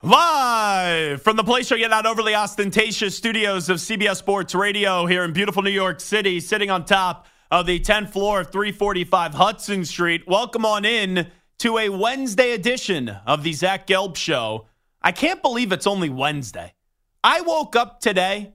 [0.00, 5.32] Live from the place you're not overly ostentatious studios of CBS Sports Radio here in
[5.32, 10.22] beautiful New York City, sitting on top of the 10th floor of 345 Hudson Street.
[10.28, 14.66] Welcome on in to a Wednesday edition of the Zach Gelb Show.
[15.02, 16.74] I can't believe it's only Wednesday.
[17.24, 18.52] I woke up today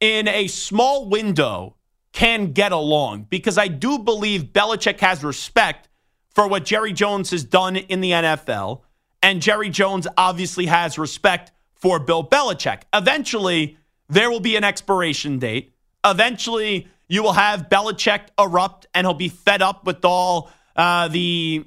[0.00, 1.76] in a small window,
[2.14, 5.88] can get along because I do believe Belichick has respect
[6.30, 8.82] for what Jerry Jones has done in the NFL.
[9.20, 12.82] And Jerry Jones obviously has respect for Bill Belichick.
[12.94, 13.76] Eventually,
[14.08, 15.74] there will be an expiration date.
[16.04, 21.64] Eventually, you will have Belichick erupt and he'll be fed up with all uh, the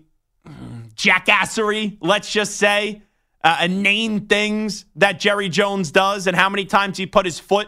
[0.95, 3.01] jackassery, let's just say,
[3.43, 7.67] uh, inane things that Jerry Jones does and how many times he put his foot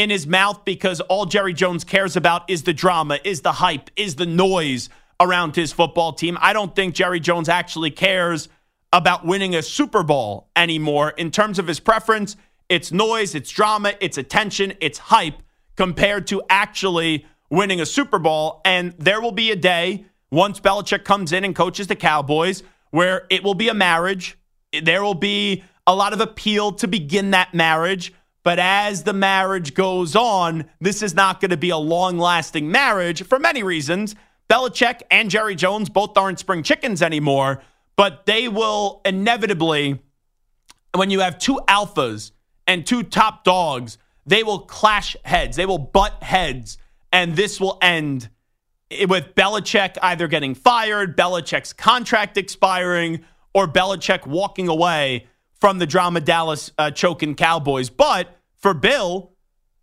[0.00, 3.90] in his mouth because all Jerry Jones cares about is the drama, is the hype,
[3.96, 4.88] is the noise
[5.20, 6.38] around his football team.
[6.40, 8.48] I don't think Jerry Jones actually cares
[8.94, 11.10] about winning a Super Bowl anymore.
[11.10, 12.36] In terms of his preference,
[12.70, 15.42] it's noise, it's drama, it's attention, it's hype
[15.76, 18.62] compared to actually winning a Super Bowl.
[18.64, 23.26] And there will be a day once Belichick comes in and coaches the Cowboys where
[23.28, 24.38] it will be a marriage.
[24.82, 28.14] There will be a lot of appeal to begin that marriage.
[28.42, 32.70] But as the marriage goes on, this is not going to be a long lasting
[32.70, 34.14] marriage for many reasons.
[34.48, 37.62] Belichick and Jerry Jones both aren't spring chickens anymore,
[37.96, 40.00] but they will inevitably,
[40.94, 42.32] when you have two alphas
[42.66, 45.56] and two top dogs, they will clash heads.
[45.56, 46.78] They will butt heads,
[47.12, 48.30] and this will end
[49.08, 55.26] with Belichick either getting fired, Belichick's contract expiring, or Belichick walking away
[55.60, 57.90] from the drama Dallas uh, choking Cowboys.
[57.90, 59.32] But for Bill,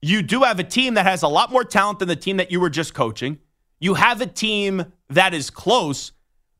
[0.01, 2.51] you do have a team that has a lot more talent than the team that
[2.51, 3.39] you were just coaching.
[3.79, 6.11] You have a team that is close.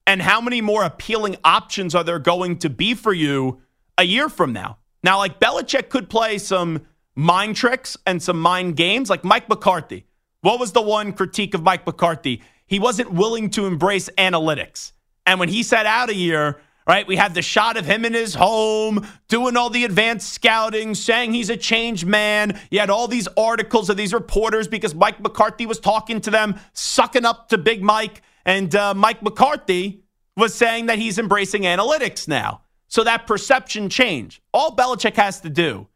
[0.05, 3.61] And how many more appealing options are there going to be for you
[3.97, 4.77] a year from now?
[5.03, 6.85] Now, like Belichick could play some
[7.15, 10.05] mind tricks and some mind games, like Mike McCarthy.
[10.41, 12.41] What was the one critique of Mike McCarthy?
[12.67, 14.91] He wasn't willing to embrace analytics.
[15.25, 17.05] And when he sat out a year, right?
[17.05, 21.33] We had the shot of him in his home doing all the advanced scouting, saying
[21.33, 22.59] he's a changed man.
[22.71, 26.57] You had all these articles of these reporters because Mike McCarthy was talking to them,
[26.71, 28.21] sucking up to Big Mike.
[28.45, 30.03] And uh, Mike McCarthy
[30.37, 32.61] was saying that he's embracing analytics now.
[32.87, 34.41] So that perception change.
[34.53, 35.87] All Belichick has to do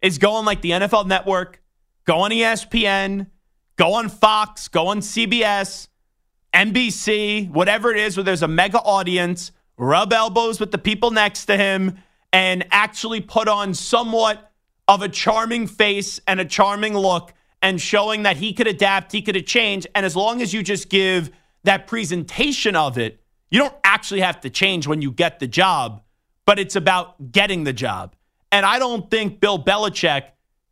[0.00, 1.60] is go on like the NFL network,
[2.04, 3.26] go on ESPN,
[3.74, 5.88] go on Fox, go on CBS,
[6.54, 11.46] NBC, whatever it is where there's a mega audience rub elbows with the people next
[11.46, 11.98] to him,
[12.32, 14.52] and actually put on somewhat
[14.86, 17.32] of a charming face and a charming look
[17.62, 19.86] and showing that he could adapt, he could change.
[19.94, 21.30] And as long as you just give
[21.64, 23.20] that presentation of it,
[23.50, 26.02] you don't actually have to change when you get the job,
[26.44, 28.14] but it's about getting the job.
[28.52, 30.24] And I don't think Bill Belichick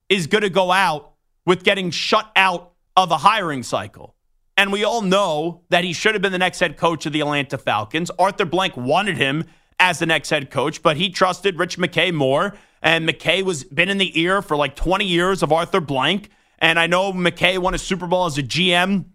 [0.09, 1.12] is going to go out
[1.44, 4.16] with getting shut out of a hiring cycle.
[4.56, 7.20] And we all know that he should have been the next head coach of the
[7.20, 8.11] Atlanta Falcons.
[8.19, 9.44] Arthur Blank wanted him
[9.79, 12.56] as the next head coach, but he trusted Rich McKay more.
[12.82, 16.31] And McKay was been in the ear for like 20 years of Arthur Blank.
[16.58, 19.06] And I know McKay won a Super Bowl as a GM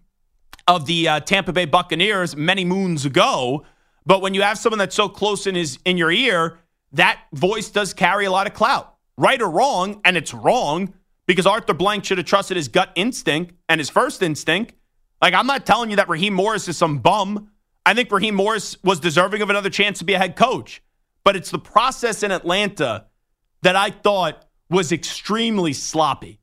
[0.68, 3.64] of the uh, Tampa Bay Buccaneers many moons ago.
[4.06, 6.58] But when you have someone that's so close in his in your ear,
[6.92, 10.00] that voice does carry a lot of clout, right or wrong.
[10.04, 10.94] And it's wrong
[11.26, 14.74] because Arthur Blank should have trusted his gut instinct and his first instinct.
[15.22, 17.48] Like, I'm not telling you that Raheem Morris is some bum.
[17.86, 20.82] I think Raheem Morris was deserving of another chance to be a head coach.
[21.22, 23.06] But it's the process in Atlanta
[23.62, 26.40] that I thought was extremely sloppy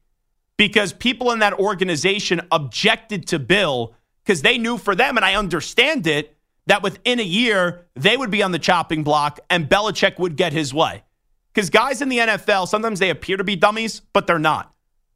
[0.55, 5.35] because people in that organization objected to Bill because they knew for them, and I
[5.35, 6.37] understand it,
[6.67, 10.53] that within a year they would be on the chopping block and Belichick would get
[10.53, 11.03] his way.
[11.53, 14.73] Because guys in the NFL, sometimes they appear to be dummies, but they're not.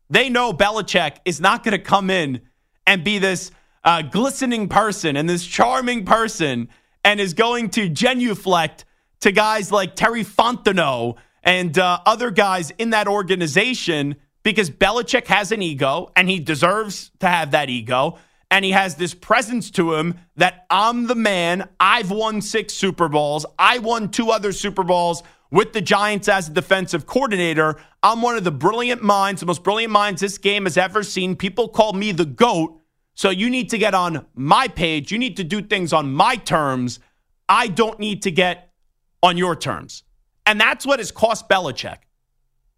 [0.09, 2.41] They know Belichick is not going to come in
[2.85, 3.51] and be this
[3.83, 6.69] uh, glistening person and this charming person
[7.03, 8.85] and is going to genuflect
[9.21, 15.51] to guys like Terry Fontenot and uh, other guys in that organization because Belichick has
[15.51, 18.17] an ego and he deserves to have that ego.
[18.51, 21.67] And he has this presence to him that I'm the man.
[21.79, 23.45] I've won six Super Bowls.
[23.57, 27.75] I won two other Super Bowls with the Giants as a defensive coordinator.
[28.01, 31.35] I'm one of the brilliant minds, the most brilliant minds this game has ever seen.
[31.35, 32.81] People call me the GOAT.
[33.13, 35.11] So you need to get on my page.
[35.11, 36.99] You need to do things on my terms.
[37.47, 38.73] I don't need to get
[39.21, 40.01] on your terms.
[40.47, 41.97] And that's what has cost Belichick.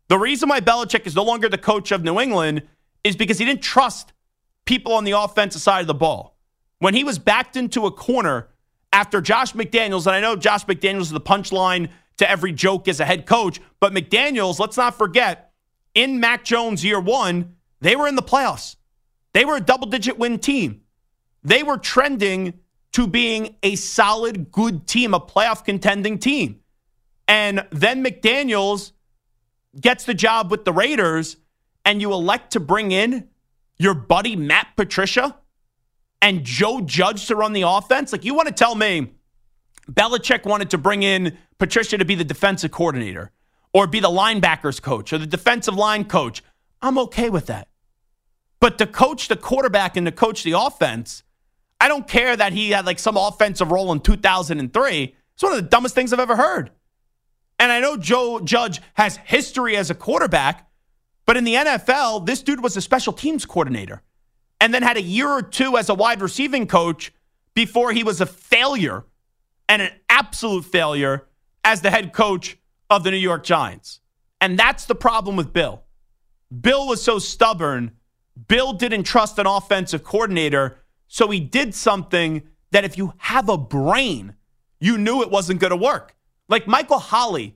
[0.09, 2.63] The reason why Belichick is no longer the coach of New England
[3.05, 4.11] is because he didn't trust
[4.65, 6.37] people on the offensive side of the ball.
[6.79, 8.49] When he was backed into a corner
[8.91, 12.99] after Josh McDaniels, and I know Josh McDaniels is the punchline to every joke as
[12.99, 15.51] a head coach, but McDaniels, let's not forget,
[15.93, 18.75] in Mac Jones year one, they were in the playoffs.
[19.33, 20.81] They were a double digit win team.
[21.43, 22.59] They were trending
[22.93, 26.61] to being a solid, good team, a playoff contending team.
[27.27, 28.93] And then McDaniels
[29.79, 31.37] gets the job with the Raiders,
[31.83, 33.29] and you elect to bring in
[33.77, 35.37] your buddy Matt Patricia
[36.21, 38.11] and Joe Judge to run the offense.
[38.11, 39.11] Like, you want to tell me
[39.91, 43.31] Belichick wanted to bring in Patricia to be the defensive coordinator
[43.73, 46.43] or be the linebackers coach or the defensive line coach.
[46.81, 47.67] I'm okay with that.
[48.59, 51.23] But to coach the quarterback and to coach the offense,
[51.79, 55.15] I don't care that he had like some offensive role in 2003.
[55.33, 56.71] It's one of the dumbest things I've ever heard.
[57.59, 60.69] And I know Joe Judge has history as a quarterback,
[61.25, 64.01] but in the NFL, this dude was a special teams coordinator
[64.59, 67.13] and then had a year or two as a wide receiving coach
[67.53, 69.05] before he was a failure
[69.67, 71.27] and an absolute failure
[71.63, 72.57] as the head coach
[72.89, 73.99] of the New York Giants.
[74.41, 75.83] And that's the problem with Bill.
[76.61, 77.91] Bill was so stubborn.
[78.47, 80.77] Bill didn't trust an offensive coordinator.
[81.07, 84.35] So he did something that if you have a brain,
[84.79, 86.15] you knew it wasn't going to work.
[86.47, 87.55] Like Michael Holley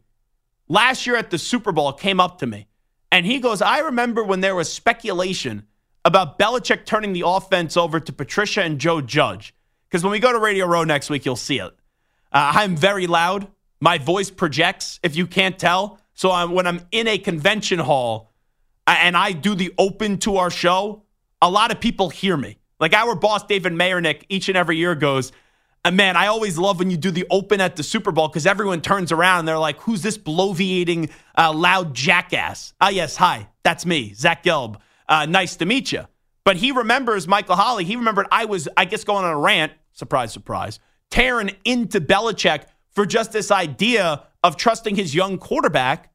[0.67, 2.67] last year at the Super Bowl came up to me
[3.11, 5.63] and he goes, I remember when there was speculation
[6.05, 9.53] about Belichick turning the offense over to Patricia and Joe Judge.
[9.87, 11.73] Because when we go to Radio Row next week, you'll see it.
[12.31, 13.47] Uh, I'm very loud.
[13.81, 15.99] My voice projects, if you can't tell.
[16.13, 18.33] So I'm, when I'm in a convention hall
[18.85, 21.03] and I do the open to our show,
[21.41, 22.57] a lot of people hear me.
[22.79, 25.31] Like our boss, David Mayernick, each and every year goes,
[25.89, 28.81] man, I always love when you do the open at the Super Bowl because everyone
[28.81, 32.73] turns around and they're like, who's this bloviating, uh, loud jackass?
[32.81, 34.77] Ah, yes, hi, that's me, Zach Gelb.
[35.07, 36.05] Uh, nice to meet you.
[36.43, 37.83] But he remembers Michael Holley.
[37.85, 42.65] He remembered I was, I guess, going on a rant, surprise, surprise, tearing into Belichick
[42.91, 46.11] for just this idea of trusting his young quarterback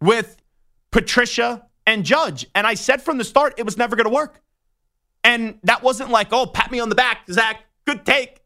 [0.00, 0.36] with
[0.90, 2.46] Patricia and Judge.
[2.54, 4.40] And I said from the start, it was never going to work.
[5.22, 8.40] And that wasn't like, oh, pat me on the back, Zach, good take.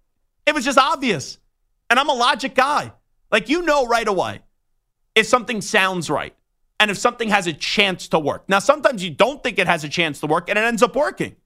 [0.46, 1.38] It was just obvious.
[1.88, 2.92] And I'm a logic guy.
[3.30, 4.40] Like, you know right away
[5.14, 6.34] if something sounds right
[6.80, 8.48] and if something has a chance to work.
[8.48, 10.96] Now, sometimes you don't think it has a chance to work and it ends up
[10.96, 11.36] working.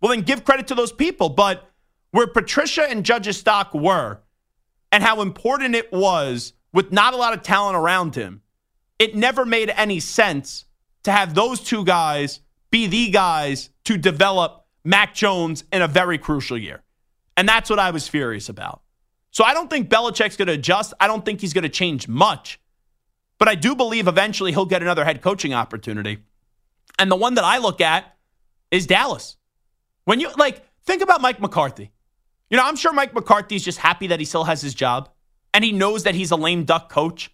[0.00, 1.30] Well, then give credit to those people.
[1.30, 1.68] But
[2.14, 4.20] where Patricia and Judge's stock were
[4.92, 8.40] and how important it was with not a lot of talent around him,
[9.00, 10.64] it never made any sense
[11.02, 12.38] to have those two guys
[12.70, 16.84] be the guys to develop Mac Jones in a very crucial year.
[17.36, 18.82] And that's what I was furious about.
[19.32, 20.94] So I don't think Belichick's going to adjust.
[21.00, 22.60] I don't think he's going to change much.
[23.38, 26.18] But I do believe eventually he'll get another head coaching opportunity.
[26.96, 28.16] And the one that I look at
[28.70, 29.36] is Dallas.
[30.04, 31.90] When you like think about Mike McCarthy.
[32.50, 35.08] You know, I'm sure Mike McCarthy's just happy that he still has his job
[35.52, 37.30] and he knows that he's a lame duck coach.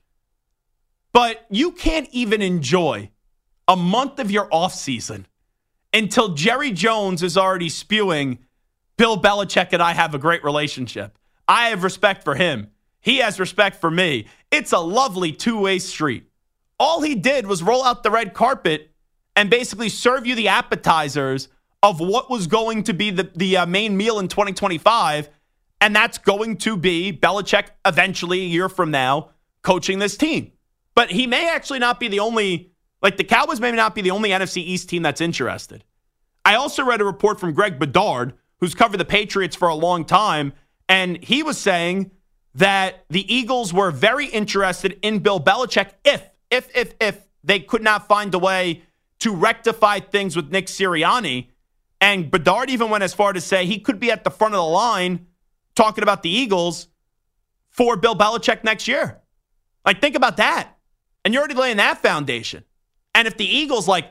[1.12, 3.10] But you can't even enjoy
[3.66, 5.24] a month of your offseason
[5.92, 8.38] until Jerry Jones is already spewing
[8.96, 11.18] Bill Belichick and I have a great relationship.
[11.48, 12.68] I have respect for him.
[13.00, 14.26] He has respect for me.
[14.50, 16.24] It's a lovely two way street.
[16.78, 18.90] All he did was roll out the red carpet
[19.34, 21.48] and basically serve you the appetizers
[21.82, 25.28] of what was going to be the, the uh, main meal in 2025.
[25.80, 29.30] And that's going to be Belichick eventually a year from now
[29.62, 30.52] coaching this team.
[30.94, 32.72] But he may actually not be the only,
[33.02, 35.84] like the Cowboys may not be the only NFC East team that's interested.
[36.44, 40.04] I also read a report from Greg Bedard, who's covered the Patriots for a long
[40.04, 40.52] time,
[40.88, 42.10] and he was saying
[42.54, 47.82] that the Eagles were very interested in Bill Belichick if, if, if, if they could
[47.82, 48.82] not find a way
[49.20, 51.48] to rectify things with Nick Sirianni.
[52.00, 54.58] And Bedard even went as far to say he could be at the front of
[54.58, 55.26] the line
[55.74, 56.88] talking about the Eagles
[57.68, 59.20] for Bill Belichick next year.
[59.84, 60.76] Like, think about that.
[61.24, 62.64] And you're already laying that foundation.
[63.14, 64.06] And if the Eagles, like,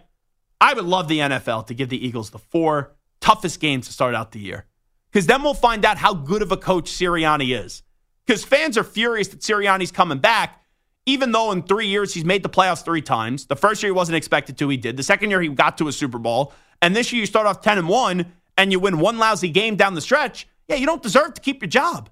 [0.62, 4.14] I would love the NFL to give the Eagles the four toughest games to start
[4.14, 4.66] out the year.
[5.12, 7.82] Because then we'll find out how good of a coach Sirianni is.
[8.26, 10.59] Because fans are furious that Sirianni's coming back,
[11.06, 13.46] even though in three years he's made the playoffs three times.
[13.46, 14.98] The first year he wasn't expected to, he did.
[14.98, 16.54] The second year he got to a Super Bowl.
[16.82, 18.26] And this year you start off 10 and 1
[18.58, 20.48] and you win one lousy game down the stretch.
[20.68, 22.10] Yeah, you don't deserve to keep your job.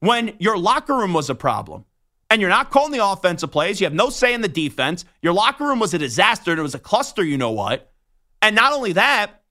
[0.00, 1.84] When your locker room was a problem
[2.30, 5.32] and you're not calling the offensive plays, you have no say in the defense, your
[5.32, 7.92] locker room was a disaster and it was a cluster, you know what.
[8.40, 9.42] And not only that,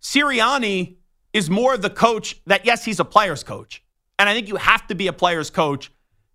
[0.00, 0.96] Sirianni
[1.32, 3.82] is more the coach that, yes, he's a player's coach.
[4.18, 5.90] And I think you have to be a player's coach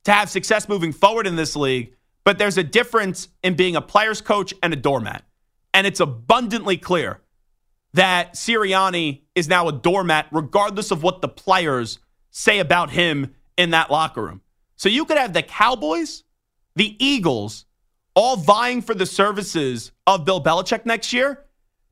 [0.05, 1.93] to have success moving forward in this league.
[2.23, 5.23] But there's a difference in being a player's coach and a doormat.
[5.73, 7.21] And it's abundantly clear
[7.93, 11.99] that Sirianni is now a doormat, regardless of what the players
[12.31, 14.41] say about him in that locker room.
[14.75, 16.23] So you could have the Cowboys,
[16.75, 17.65] the Eagles,
[18.15, 21.45] all vying for the services of Bill Belichick next year.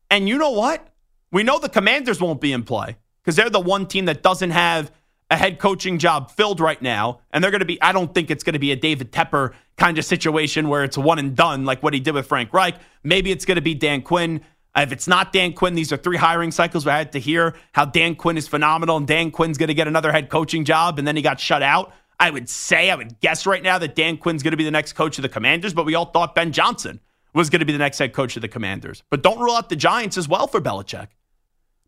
[0.10, 0.88] And you know what?
[1.32, 4.52] We know the Commanders won't be in play because they're the one team that doesn't
[4.52, 4.92] have
[5.34, 7.20] a head coaching job filled right now.
[7.32, 9.54] And they're going to be, I don't think it's going to be a David Tepper
[9.78, 12.76] kind of situation where it's one and done like what he did with Frank Reich.
[13.04, 14.42] Maybe it's going to be Dan Quinn.
[14.76, 17.56] If it's not Dan Quinn, these are three hiring cycles where I had to hear
[17.74, 21.00] how Dan Quinn is phenomenal and Dan Quinn's going to get another head coaching job
[21.00, 21.94] and then he got shut out.
[22.20, 24.72] I would say, I would guess right now that Dan Quinn's going to be the
[24.72, 27.00] next coach of the Commanders, but we all thought Ben Johnson
[27.34, 29.04] was going to be the next head coach of the Commanders.
[29.10, 31.08] But don't rule out the Giants as well for Belichick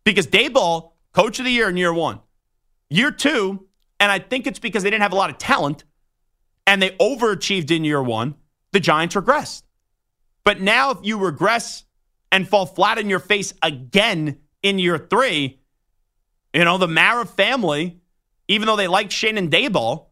[0.04, 2.22] because Daboll, coach of the year in year one.
[2.90, 3.68] Year two,
[4.00, 5.84] and I think it's because they didn't have a lot of talent,
[6.68, 8.36] and they overachieved in year one,
[8.72, 9.64] the Giants regressed.
[10.44, 11.86] But now, if you regress
[12.32, 15.60] and fall flat in your face again in year three,
[16.54, 18.00] you know, the Mara family,
[18.48, 20.08] even though they like Schoen and Daboll,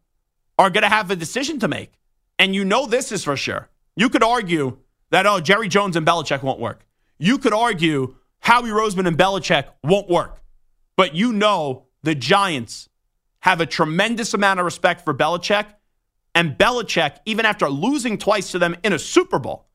[0.57, 1.93] are going to have a decision to make.
[2.39, 3.69] And you know this is for sure.
[3.95, 4.77] You could argue
[5.11, 6.85] that, oh, Jerry Jones and Belichick won't work.
[7.19, 10.41] You could argue Howie Roseman and Belichick won't work.
[10.97, 12.89] But you know the Giants
[13.39, 15.65] have a tremendous amount of respect for Belichick.
[16.35, 19.67] And Belichick, even after losing twice to them in a Super Bowl,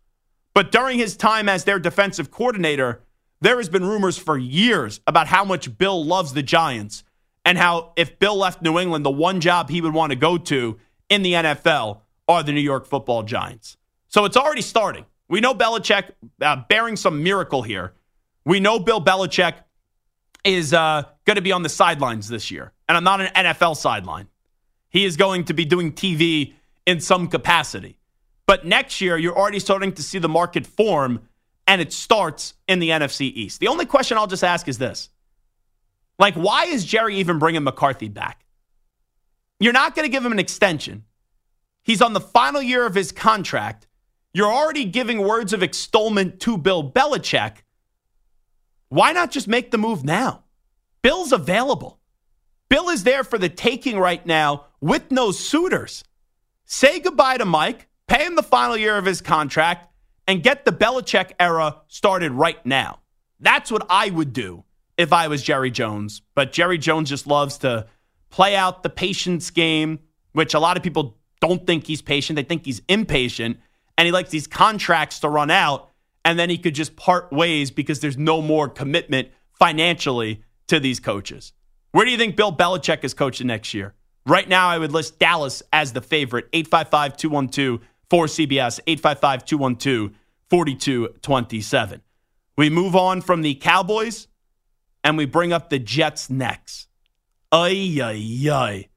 [0.55, 3.03] but during his time as their defensive coordinator,
[3.41, 7.05] there has been rumors for years about how much Bill loves the Giants
[7.45, 10.37] and how if Bill left New England, the one job he would want to go
[10.37, 13.77] to in the NFL are the New York football Giants.
[14.09, 15.07] So it's already starting.
[15.29, 17.95] We know Belichick uh, bearing some miracle here.
[18.45, 19.55] We know Bill Belichick
[20.45, 23.77] is uh, going to be on the sidelines this year, and I'm not an NFL
[23.77, 24.29] sideline.
[24.89, 26.55] He is going to be doing TV
[26.87, 27.99] in some capacity.
[28.47, 31.29] But next year, you're already starting to see the market form,
[31.67, 33.61] and it starts in the NFC East.
[33.61, 35.11] The only question I'll just ask is this
[36.19, 38.47] like, why is Jerry even bringing McCarthy back?
[39.61, 41.05] You're not going to give him an extension.
[41.83, 43.87] He's on the final year of his contract.
[44.33, 47.59] You're already giving words of extolment to Bill Belichick.
[48.89, 50.45] Why not just make the move now?
[51.03, 51.99] Bill's available.
[52.69, 56.05] Bill is there for the taking right now with no suitors.
[56.65, 59.93] Say goodbye to Mike pay him the final year of his contract,
[60.27, 62.99] and get the Belichick era started right now.
[63.39, 64.65] That's what I would do
[64.97, 66.23] if I was Jerry Jones.
[66.35, 67.87] But Jerry Jones just loves to
[68.31, 70.01] play out the patience game,
[70.33, 72.37] which a lot of people don't think he's patient.
[72.37, 73.59] They think he's impatient.
[73.97, 75.91] And he likes these contracts to run out,
[76.25, 81.01] and then he could just part ways because there's no more commitment financially to these
[81.01, 81.53] coaches.
[81.93, 83.95] Where do you think Bill Belichick is coaching next year?
[84.27, 86.49] Right now, I would list Dallas as the favorite.
[86.53, 90.11] 855 212 for CBS, 855 212
[90.51, 92.03] 4227.
[92.57, 94.29] We move on from the Cowboys
[95.05, 96.89] and we bring up the Jets next.
[97.53, 98.89] Ay, ay, ay.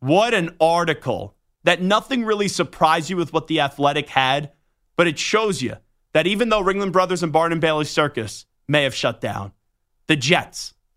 [0.00, 4.52] What an article that nothing really surprised you with what the Athletic had,
[4.96, 5.76] but it shows you
[6.12, 9.52] that even though Ringling Brothers and Barnum Bailey Circus may have shut down,
[10.06, 10.74] the Jets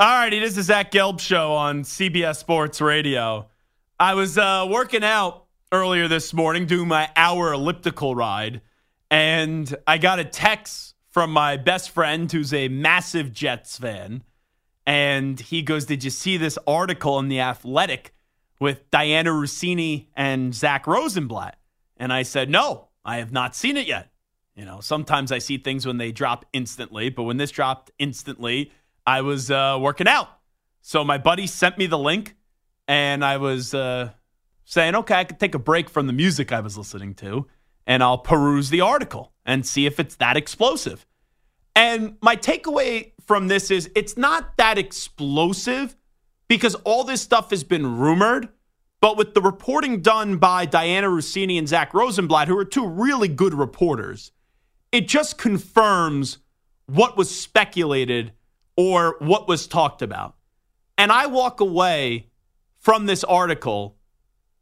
[0.00, 3.48] All right, it is is Zach Gelb Show on CBS Sports Radio.
[4.00, 8.60] I was uh, working out earlier this morning, doing my hour elliptical ride,
[9.08, 14.24] and I got a text from my best friend who's a massive Jets fan.
[14.84, 18.16] And he goes, Did you see this article in The Athletic
[18.58, 21.56] with Dianna Russini and Zach Rosenblatt?
[21.98, 24.10] And I said, No, I have not seen it yet.
[24.56, 28.72] You know, sometimes I see things when they drop instantly, but when this dropped instantly,
[29.06, 30.28] I was uh, working out.
[30.80, 32.36] So my buddy sent me the link,
[32.86, 34.10] and I was uh,
[34.64, 37.46] saying, okay, I could take a break from the music I was listening to,
[37.86, 41.06] and I'll peruse the article and see if it's that explosive.
[41.76, 45.96] And my takeaway from this is it's not that explosive
[46.48, 48.48] because all this stuff has been rumored.
[49.00, 53.28] But with the reporting done by Dianna Russini and Zach Rosenblatt, who are two really
[53.28, 54.32] good reporters,
[54.92, 56.38] it just confirms
[56.86, 58.32] what was speculated
[58.76, 60.36] or what was talked about.
[60.96, 62.30] And I walk away
[62.78, 63.96] from this article,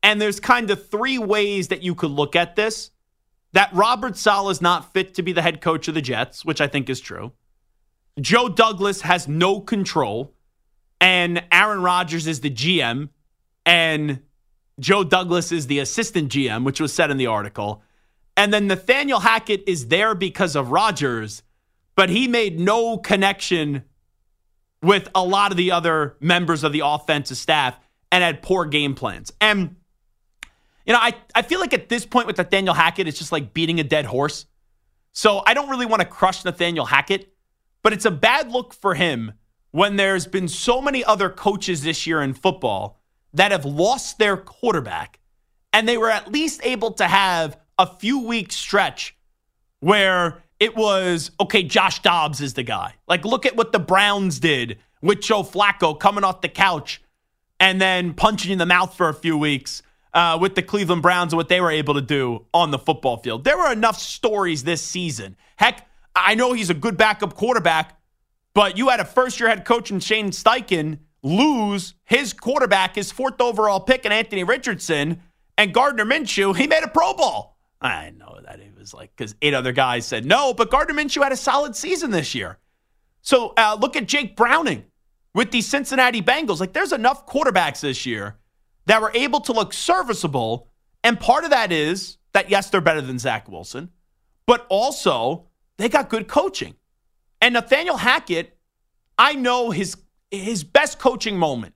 [0.03, 2.91] and there's kind of three ways that you could look at this
[3.53, 6.61] that Robert Saleh is not fit to be the head coach of the Jets, which
[6.61, 7.33] I think is true.
[8.21, 10.35] Joe Douglas has no control,
[11.01, 13.11] and Aaron Rodgers is the GM,
[13.65, 14.21] and
[14.81, 17.83] Joe Douglas is the assistant GM, which was said in the article.
[18.37, 21.43] And then Nathaniel Hackett is there because of Rodgers,
[21.95, 23.85] but he made no connection
[24.83, 27.79] with a lot of the other members of the offensive staff.
[28.11, 29.33] and had poor game plans.
[29.41, 29.77] And,
[30.85, 33.55] you know, I, I feel like at this point with Nathaniel Hackett, it's just like
[33.55, 34.45] beating a dead horse.
[35.13, 37.33] So I don't really want to crush Nathaniel Hackett,
[37.83, 39.33] but it's a bad look for him
[39.71, 43.01] when there's been so many other coaches this year in football
[43.33, 45.19] that have lost their quarterback
[45.73, 49.17] and they were at least able to have a few week stretch
[49.81, 52.95] where it was okay, Josh Dobbs is the guy.
[53.09, 57.03] Like, look at what the Browns did with Joe Flacco coming off the couch
[57.59, 59.83] and then punching in the mouth for a few weeks
[60.15, 63.17] uh, with the Cleveland Browns and what they were able to do on the football
[63.17, 63.43] field.
[63.43, 65.37] There were enough stories this season.
[65.57, 67.99] Heck, I know he's a good backup quarterback,
[68.55, 73.11] but you had a first year head coach in Shane Steichen lose his quarterback, his
[73.11, 75.23] fourth overall pick, and Anthony Richardson,
[75.59, 77.52] and Gardner Minshew, he made a Pro Bowl.
[77.83, 81.23] I know that it was like because eight other guys said no, but Gardner Minshew
[81.23, 82.59] had a solid season this year.
[83.23, 84.85] So uh, look at Jake Browning
[85.35, 86.61] with the Cincinnati Bengals.
[86.61, 88.37] Like there's enough quarterbacks this year
[88.87, 90.69] that were able to look serviceable.
[91.05, 93.91] And part of that is that, yes, they're better than Zach Wilson,
[94.47, 96.75] but also they got good coaching.
[97.41, 98.57] And Nathaniel Hackett,
[99.19, 99.97] I know his
[100.31, 101.75] his best coaching moment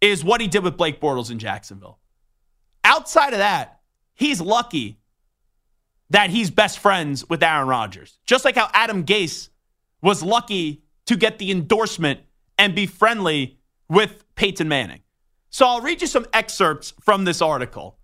[0.00, 1.98] is what he did with Blake Bortles in Jacksonville.
[2.82, 3.80] Outside of that,
[4.14, 4.98] he's lucky
[6.10, 8.18] that he's best friends with Aaron Rodgers.
[8.26, 9.48] Just like how Adam Gase
[10.02, 12.20] was lucky to get the endorsement
[12.56, 15.00] and be friendly with Peyton Manning.
[15.50, 17.98] So I'll read you some excerpts from this article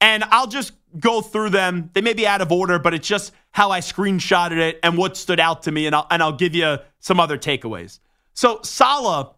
[0.00, 1.90] and I'll just go through them.
[1.92, 5.16] They may be out of order, but it's just how I screenshotted it and what
[5.16, 8.00] stood out to me, and I'll, and I'll give you some other takeaways.
[8.32, 9.34] So, Saleh,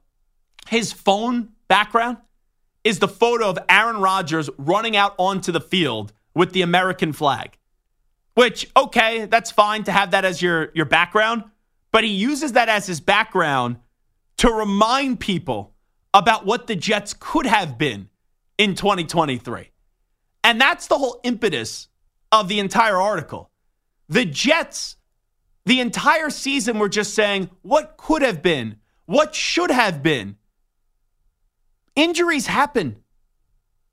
[0.68, 2.18] his phone background
[2.84, 7.58] is the photo of Aaron Rodgers running out onto the field with the American flag,
[8.34, 11.44] which, okay, that's fine to have that as your, your background,
[11.90, 13.76] but he uses that as his background
[14.38, 15.74] to remind people
[16.14, 18.08] about what the Jets could have been
[18.58, 19.70] in 2023.
[20.44, 21.88] And that's the whole impetus
[22.30, 23.50] of the entire article.
[24.08, 24.96] The Jets,
[25.64, 30.36] the entire season, were just saying what could have been, what should have been.
[31.94, 32.96] Injuries happen.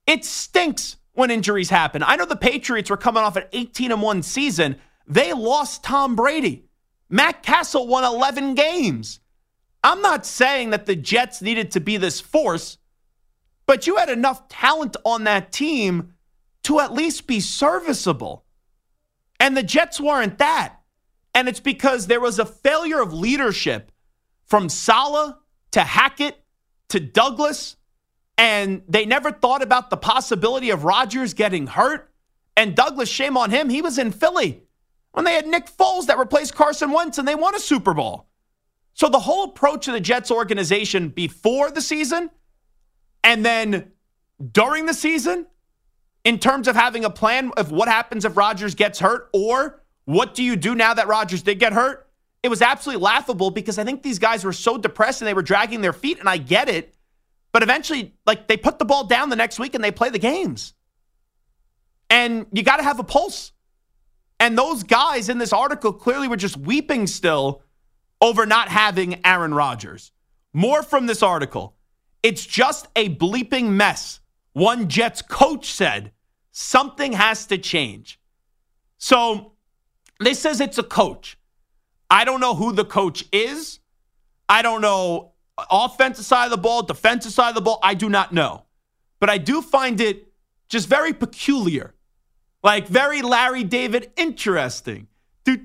[0.07, 2.01] It stinks when injuries happen.
[2.01, 4.77] I know the Patriots were coming off an 18 and 1 season.
[5.05, 6.65] They lost Tom Brady.
[7.09, 9.19] Matt Cassel won 11 games.
[9.83, 12.77] I'm not saying that the Jets needed to be this force,
[13.65, 16.13] but you had enough talent on that team
[16.63, 18.45] to at least be serviceable.
[19.39, 20.75] And the Jets weren't that.
[21.33, 23.91] And it's because there was a failure of leadership
[24.45, 25.35] from Saleh
[25.71, 26.43] to Hackett
[26.89, 27.77] to Douglas.
[28.39, 32.09] And they never thought about the possibility of Rodgers getting hurt.
[32.55, 34.63] And Douglas, shame on him, he was in Philly
[35.11, 38.27] when they had Nick Foles that replaced Carson Wentz and they won a Super Bowl.
[38.93, 42.29] So the whole approach of the Jets organization before the season
[43.25, 43.91] and then
[44.53, 45.45] during the season,
[46.23, 50.33] in terms of having a plan of what happens if Rodgers gets hurt or what
[50.33, 52.09] do you do now that Rodgers did get hurt,
[52.41, 55.41] it was absolutely laughable because I think these guys were so depressed and they were
[55.41, 56.95] dragging their feet, and I get it.
[57.51, 60.19] But eventually, like they put the ball down the next week and they play the
[60.19, 60.73] games.
[62.09, 63.51] And you got to have a pulse.
[64.39, 67.61] And those guys in this article clearly were just weeping still
[68.21, 70.11] over not having Aaron Rodgers.
[70.53, 71.75] More from this article.
[72.23, 74.19] It's just a bleeping mess.
[74.53, 76.11] One Jets coach said
[76.51, 78.19] something has to change.
[78.97, 79.53] So
[80.19, 81.37] this says it's a coach.
[82.09, 83.79] I don't know who the coach is.
[84.47, 85.33] I don't know
[85.69, 87.79] offensive side of the ball, defensive side of the ball.
[87.83, 88.65] I do not know.
[89.19, 90.31] But I do find it
[90.67, 91.93] just very peculiar.
[92.63, 95.07] Like very Larry David interesting.
[95.45, 95.63] When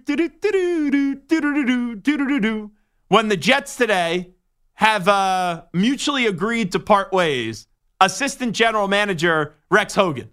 [3.29, 4.35] the Jets today
[4.75, 7.67] have uh, mutually agreed to part ways,
[8.01, 10.31] assistant general manager Rex Hogan,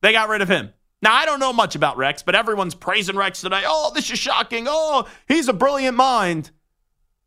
[0.00, 0.72] they got rid of him.
[1.02, 3.62] Now, I don't know much about Rex, but everyone's praising Rex today.
[3.66, 4.66] Oh, this is shocking.
[4.68, 6.50] Oh, he's a brilliant mind.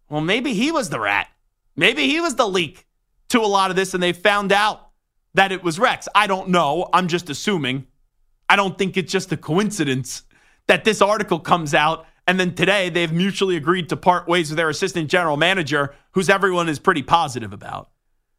[0.10, 1.28] Well, maybe he was the rat.
[1.80, 2.86] Maybe he was the leak
[3.30, 4.90] to a lot of this, and they found out
[5.34, 6.10] that it was Rex.
[6.14, 6.90] I don't know.
[6.92, 7.88] I'm just assuming.
[8.50, 10.24] I don't think it's just a coincidence
[10.68, 14.58] that this article comes out and then today they've mutually agreed to part ways with
[14.58, 17.90] their assistant general manager, who's everyone is pretty positive about.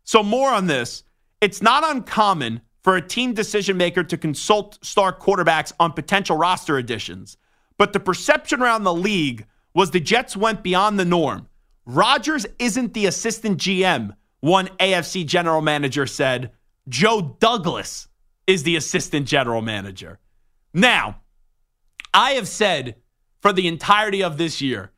[0.05, 1.03] So, more on this.
[1.41, 6.77] It's not uncommon for a team decision maker to consult star quarterbacks on potential roster
[6.77, 7.39] additions,
[7.79, 11.49] but the perception around the league was the Jets went beyond the norm.
[11.95, 16.53] Rodgers isn't the assistant GM, one AFC general manager said.
[16.89, 18.07] Joe Douglas
[18.47, 20.21] is the assistant general manager.
[20.73, 21.23] Now,
[22.15, 22.95] I have said
[23.41, 24.93] for the entirety of this year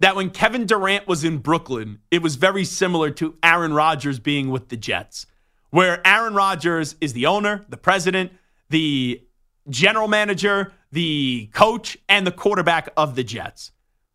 [0.00, 4.50] that when Kevin Durant was in Brooklyn, it was very similar to Aaron Rodgers being
[4.50, 5.26] with the Jets,
[5.70, 8.32] where Aaron Rodgers is the owner, the president,
[8.68, 9.22] the
[9.70, 13.70] general manager, the coach, and the quarterback of the Jets.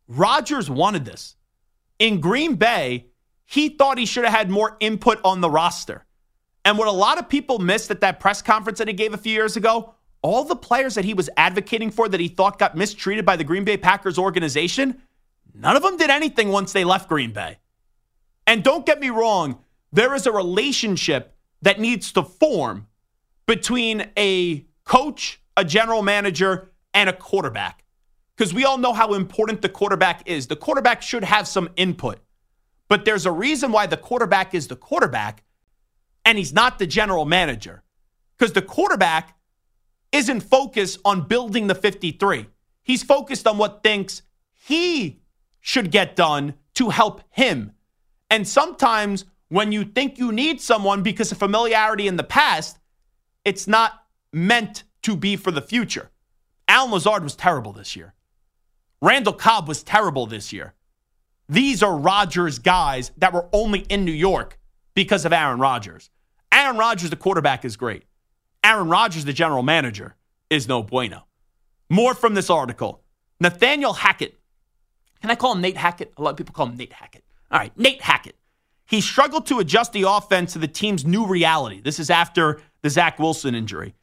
[0.09, 1.36] Rodgers wanted this.
[1.99, 3.07] In Green Bay,
[3.45, 6.05] he thought he should have had more input on the roster.
[6.65, 9.17] And what a lot of people missed at that press conference that he gave a
[9.17, 12.75] few years ago, all the players that he was advocating for that he thought got
[12.75, 15.01] mistreated by the Green Bay Packers organization,
[15.53, 17.57] none of them did anything once they left Green Bay.
[18.45, 19.59] And don't get me wrong,
[19.93, 22.87] there is a relationship that needs to form
[23.45, 27.83] between a coach, a general manager, and a quarterback.
[28.37, 30.47] Because we all know how important the quarterback is.
[30.47, 32.19] The quarterback should have some input.
[32.87, 35.43] But there's a reason why the quarterback is the quarterback
[36.23, 37.83] and he's not the general manager.
[38.37, 39.37] Because the quarterback
[40.11, 42.47] isn't focused on building the 53.
[42.83, 44.21] He's focused on what thinks
[44.53, 45.19] he
[45.59, 47.71] should get done to help him.
[48.29, 52.77] And sometimes when you think you need someone because of familiarity in the past,
[53.43, 56.11] it's not meant to be for the future.
[56.67, 58.13] Allen Lazard was terrible this year.
[59.01, 60.73] Randall Cobb was terrible this year.
[61.49, 64.59] These are Rodgers guys that were only in New York
[64.95, 66.09] because of Aaron Rodgers.
[66.51, 68.03] Aaron Rodgers, the quarterback, is great.
[68.63, 70.15] Aaron Rodgers, the general manager,
[70.49, 71.25] is no bueno.
[71.89, 73.03] More from this article.
[73.39, 74.37] Nathaniel Hackett.
[75.21, 76.13] Can I call him Nate Hackett?
[76.17, 77.23] A lot of people call him Nate Hackett.
[77.51, 78.35] All right, Nate Hackett.
[78.85, 81.81] He struggled to adjust the offense to the team's new reality.
[81.81, 83.93] This is after the Zach Wilson injury,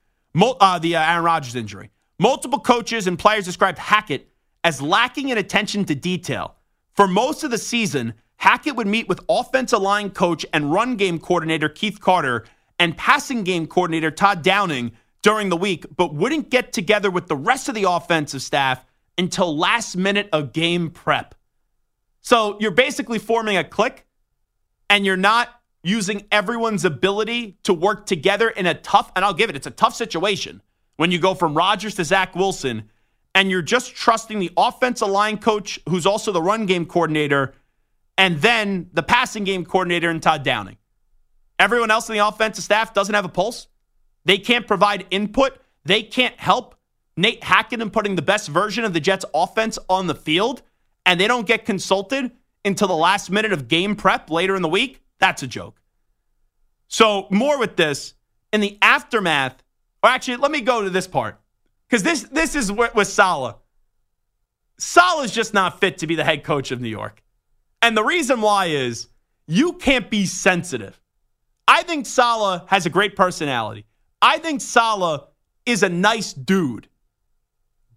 [0.41, 1.91] uh, the uh, Aaron Rodgers injury.
[2.19, 4.29] Multiple coaches and players described Hackett
[4.65, 6.57] as lacking in attention to detail.
[6.95, 11.19] For most of the season, Hackett would meet with offensive line coach and run game
[11.19, 12.45] coordinator Keith Carter
[12.79, 17.37] and passing game coordinator Todd Downing during the week, but wouldn't get together with the
[17.37, 18.85] rest of the offensive staff
[19.17, 21.35] until last minute of game prep.
[22.21, 24.05] So you're basically forming a clique
[24.91, 25.49] and you're not
[25.83, 29.71] using everyone's ability to work together in a tough, and I'll give it, it's a
[29.71, 30.63] tough situation
[30.97, 32.91] when you go from Rodgers to Zach Wilson
[33.35, 37.55] and you're just trusting the offensive line coach, who's also the run game coordinator,
[38.17, 40.77] and then the passing game coordinator and Todd Downing.
[41.59, 43.67] Everyone else in the offensive staff doesn't have a pulse.
[44.25, 45.59] They can't provide input.
[45.85, 46.77] They can't help
[47.17, 50.63] Nate Hackett in putting the best version of the Jets offense on the field,
[51.05, 52.31] and they don't get consulted
[52.65, 55.03] until the last minute of game prep later in the week.
[55.21, 55.81] That's a joke.
[56.89, 58.15] So, more with this
[58.53, 59.63] in the aftermath,
[60.03, 61.41] or actually, let me go to this part
[61.89, 63.57] because this this is with, with Saleh.
[64.79, 67.23] Saleh's just not fit to be the head coach of New York.
[67.81, 69.09] And the reason why is
[69.47, 71.01] you can't be sensitive.
[71.69, 73.87] I think Saleh has a great personality.
[74.21, 75.23] I think Saleh
[75.67, 76.89] is a nice dude.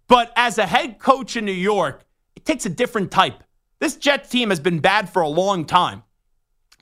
[0.08, 2.04] But as a head coach in New York,
[2.36, 3.42] it takes a different type.
[3.78, 6.02] This Jets team has been bad for a long time.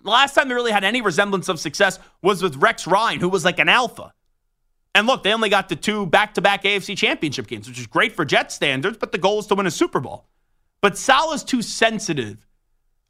[0.03, 3.29] The last time they really had any resemblance of success was with Rex Ryan, who
[3.29, 4.13] was like an alpha.
[4.97, 7.87] And look, they only got to two back to back AFC championship games, which is
[7.87, 10.27] great for Jet standards, but the goal is to win a Super Bowl.
[10.81, 12.47] But Saleh's too sensitive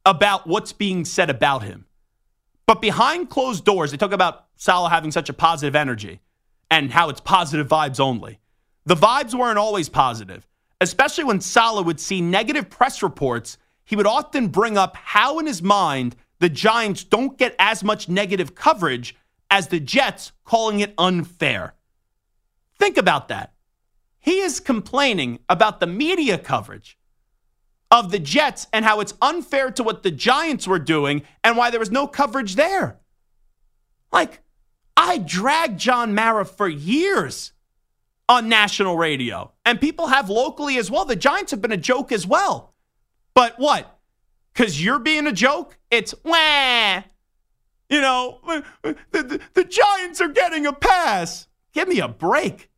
[0.05, 1.87] about what's being said about him.
[2.66, 6.18] But behind closed doors, they talk about Saleh having such a positive energy
[6.72, 8.40] and how it's positive vibes only.
[8.87, 10.44] The vibes weren't always positive,
[10.81, 13.59] especially when Saleh would see negative press reports.
[13.85, 18.09] He would often bring up how, in his mind, the Giants don't get as much
[18.09, 19.14] negative coverage
[19.53, 21.75] as the Jets, calling it unfair.
[22.78, 23.52] Think about that.
[24.18, 26.98] He is complaining about the media coverage
[27.90, 31.70] of the Jets and how it's unfair to what the Giants were doing and why
[31.70, 32.98] there was no coverage there.
[34.12, 34.40] Like,
[34.96, 37.52] I dragged John Mara for years
[38.28, 41.04] on national radio, and people have locally as well.
[41.04, 42.74] The Giants have been a joke as well.
[43.34, 43.98] But what?
[44.52, 45.78] Because you're being a joke?
[45.90, 47.02] It's wah.
[47.88, 48.40] You know,
[48.82, 51.46] the, the, the Giants are getting a pass.
[51.76, 52.70] Give me a break.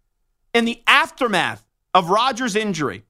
[0.53, 3.05] In the aftermath of Rodgers' injury,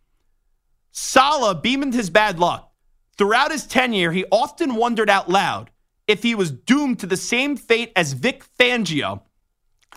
[0.92, 2.70] Saleh beamed his bad luck.
[3.16, 5.70] Throughout his tenure, he often wondered out loud
[6.06, 9.22] if he was doomed to the same fate as Vic Fangio,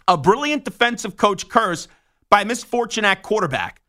[0.08, 1.89] a brilliant defensive coach cursed
[2.30, 3.82] by misfortune at quarterback.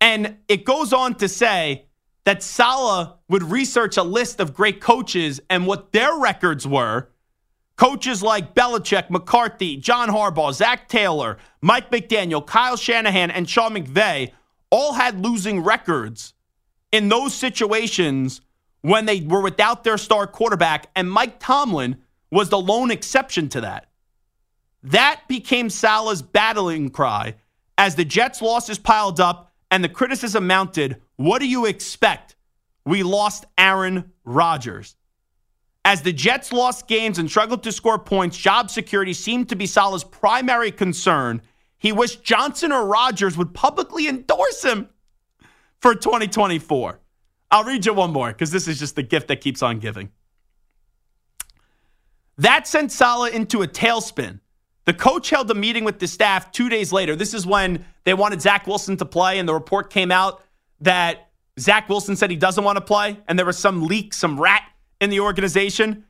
[0.00, 1.86] And it goes on to say
[2.22, 7.08] that Saleh would research a list of great coaches and what their records were
[7.76, 14.32] Coaches like Belichick, McCarthy, John Harbaugh, Zac Taylor, Mike McDaniel, Kyle Shanahan, and Sean McVay
[14.70, 16.32] all had losing records
[16.90, 18.40] in those situations
[18.80, 21.98] when they were without their star quarterback, and Mike Tomlin
[22.30, 23.88] was the lone exception to that.
[24.82, 27.34] That became Saleh's battling cry
[27.76, 31.02] as the Jets' losses piled up and the criticism mounted.
[31.16, 32.36] What do you expect?
[32.84, 34.96] We lost Aaron Rodgers.
[35.86, 39.68] As the Jets lost games and struggled to score points, job security seemed to be
[39.68, 41.40] Saleh's primary concern.
[41.78, 44.88] He wished Johnson or Rodgers would publicly endorse him
[45.78, 46.98] for 2024.
[47.52, 50.10] I'll read you one more because this is just the gift that keeps on giving.
[52.36, 54.40] That sent Saleh into a tailspin.
[54.86, 57.14] The coach held a meeting with the staff two days later.
[57.14, 60.42] This is when they wanted Zach Wilson to play, and the report came out
[60.80, 61.28] that
[61.60, 64.64] Zach Wilson said he doesn't want to play, and there was some leak, some rat
[65.00, 66.04] in the organization.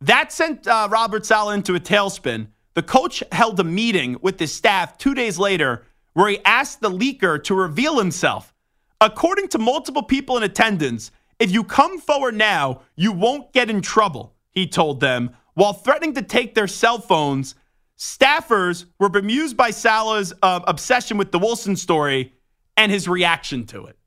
[0.00, 2.48] That sent uh, Robert Saleh into a tailspin.
[2.74, 6.90] The coach held a meeting with his staff two days later where he asked the
[6.90, 8.54] leaker to reveal himself.
[9.00, 13.80] According to multiple people in attendance, if you come forward now, you won't get in
[13.80, 17.54] trouble, he told them, while threatening to take their cell phones.
[17.96, 22.32] Staffers were bemused by Saleh's uh, obsession with the Wilson story
[22.76, 23.98] and his reaction to it.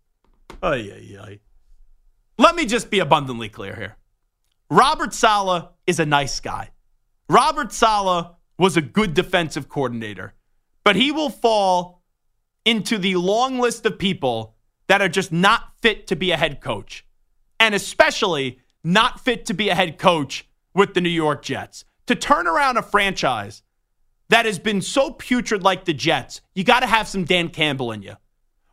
[0.63, 1.39] Ay, ay, ay.
[2.37, 3.97] Let me just be abundantly clear here.
[4.71, 6.69] Robert Saleh is a nice guy.
[7.27, 10.33] Robert Saleh was a good defensive coordinator,
[10.85, 12.01] but he will fall
[12.63, 14.55] into the long list of people
[14.87, 17.05] that are just not fit to be a head coach,
[17.59, 21.83] and especially not fit to be a head coach with the New York Jets.
[22.07, 23.63] To turn around a franchise
[24.29, 27.91] that has been so putrid like the Jets, you got to have some Dan Campbell
[27.91, 28.15] in you,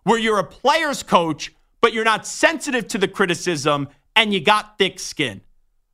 [0.04, 4.78] where you're a player's coach, but you're not sensitive to the criticism and you got
[4.78, 5.40] thick skin.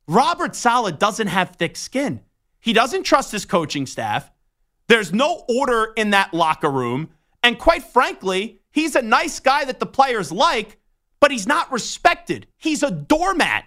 [0.07, 2.21] Robert Saleh doesn't have thick skin.
[2.61, 4.31] He doesn't trust his coaching staff.
[4.89, 7.11] There's no order in that locker room.
[7.43, 10.79] And quite frankly, he's a nice guy that the players like,
[11.21, 12.47] but he's not respected.
[12.57, 13.65] He's a doormat.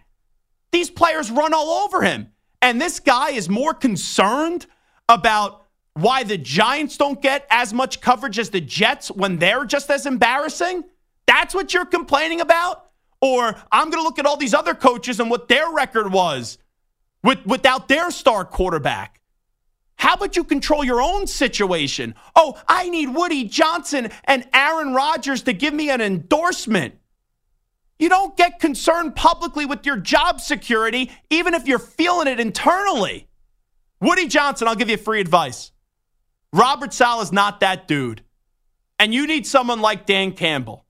[0.72, 2.32] These players run all over him.
[2.62, 4.66] And this guy is more concerned
[5.08, 9.90] about why the Giants don't get as much coverage as the Jets when they're just
[9.90, 10.84] as embarrassing.
[11.26, 12.87] That's what you're complaining about?
[13.22, 16.58] Or I'm going to look at all these other coaches and what their record was
[17.24, 19.22] with, without their star quarterback.
[19.96, 22.14] How about you control your own situation?
[22.36, 26.96] Oh, I need Woody Johnson and Aaron Rodgers to give me an endorsement.
[27.98, 33.28] You don't get concerned publicly with your job security, even if you're feeling it internally.
[34.00, 35.72] Woody Johnson, I'll give you free advice.
[36.54, 38.22] Robert Saleh is not that dude.
[39.00, 40.86] And you need someone like Dan Campbell.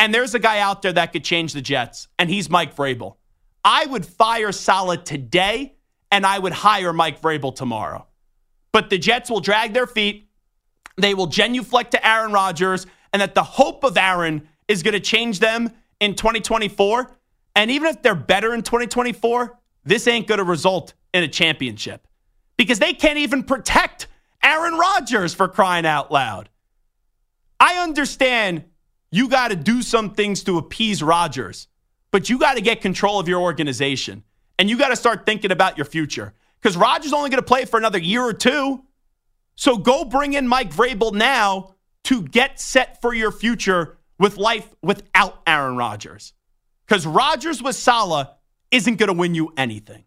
[0.00, 3.16] And there's a guy out there that could change the Jets, and he's Mike Vrabel.
[3.62, 5.76] I would fire Saleh today,
[6.10, 8.06] and I would hire Mike Vrabel tomorrow.
[8.72, 10.30] But the Jets will drag their feet.
[10.96, 15.00] They will genuflect to Aaron Rodgers, and that the hope of Aaron is going to
[15.00, 17.14] change them in 2024.
[17.54, 22.06] And even if they're better in 2024, this ain't going to result in a championship
[22.56, 24.06] because they can't even protect
[24.42, 26.48] Aaron Rodgers for crying out loud.
[27.58, 28.64] I understand
[29.10, 31.68] you got to do some things to appease Rodgers,
[32.10, 34.22] but you got to get control of your organization
[34.58, 37.64] and you got to start thinking about your future because Rodgers only going to play
[37.64, 38.84] for another year or two.
[39.56, 44.68] So go bring in Mike Vrabel now to get set for your future with life
[44.82, 46.34] without Aaron Rodgers.
[46.86, 48.28] Because Rodgers with Saleh
[48.70, 50.04] isn't going to win you anything.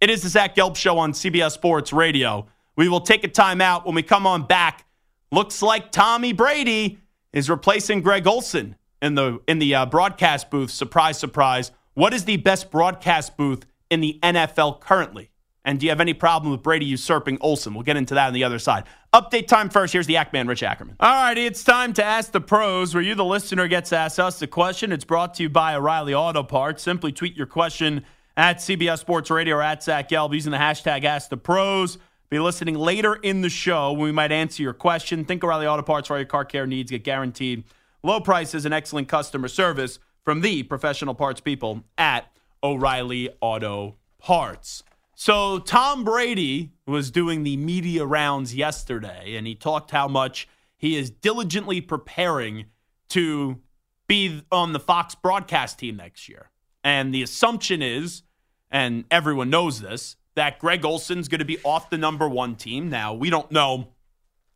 [0.00, 2.46] It is the Zach Gelb Show on CBS Sports Radio.
[2.76, 4.84] We will take a timeout when we come on back.
[5.32, 6.98] Looks like Tommy Brady
[7.34, 10.70] is replacing Greg Olsen in the in the uh, broadcast booth.
[10.70, 11.72] Surprise, surprise.
[11.92, 15.30] What is the best broadcast booth in the NFL currently?
[15.66, 17.74] And do you have any problem with Brady usurping Olsen?
[17.74, 18.84] We'll get into that on the other side.
[19.14, 19.94] Update time first.
[19.94, 20.96] Here's the Ackman, Rich Ackerman.
[21.00, 24.18] All righty, it's time to ask the pros, where you, the listener, gets to ask
[24.18, 24.92] us the question.
[24.92, 26.82] It's brought to you by O'Reilly Auto Parts.
[26.82, 28.04] Simply tweet your question
[28.36, 31.96] at CBS Sports Radio or at Zach Gelb using the hashtag Ask the Pros.
[32.34, 35.24] Be listening later in the show when we might answer your question.
[35.24, 36.90] Think O'Reilly Auto Parts for all your car care needs.
[36.90, 37.62] Get guaranteed
[38.02, 42.26] low prices and excellent customer service from the professional parts people at
[42.60, 44.82] O'Reilly Auto Parts.
[45.14, 50.96] So Tom Brady was doing the media rounds yesterday, and he talked how much he
[50.96, 52.64] is diligently preparing
[53.10, 53.60] to
[54.08, 56.50] be on the Fox broadcast team next year.
[56.82, 58.24] And the assumption is,
[58.72, 62.88] and everyone knows this, that Greg Olsen's going to be off the number one team.
[62.88, 63.88] Now, we don't know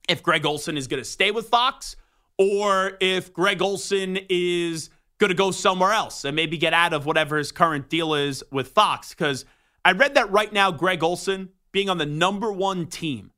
[0.08, 1.96] if Greg Olsen is going to stay with Fox
[2.36, 7.06] or if Greg Olsen is going to go somewhere else and maybe get out of
[7.06, 9.10] whatever his current deal is with Fox.
[9.10, 9.44] Because
[9.84, 13.30] I read that right now, Greg Olsen being on the number one team,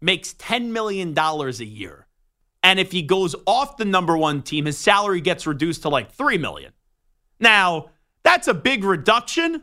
[0.00, 2.06] makes $10 million a year.
[2.62, 6.12] And if he goes off the number one team, his salary gets reduced to like
[6.12, 6.72] 3 million.
[7.38, 7.90] Now,
[8.22, 9.62] that's a big reduction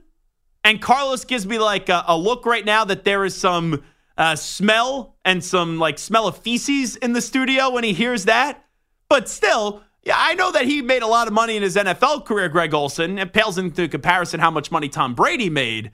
[0.68, 3.86] and Carlos gives me like a, a look right now that there is some
[4.18, 8.66] uh, smell and some like smell of feces in the studio when he hears that.
[9.08, 12.26] But still, yeah, I know that he made a lot of money in his NFL
[12.26, 13.18] career, Greg Olsen.
[13.18, 15.92] It pales into comparison how much money Tom Brady made.